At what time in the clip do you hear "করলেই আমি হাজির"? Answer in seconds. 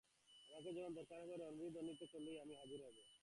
2.11-2.79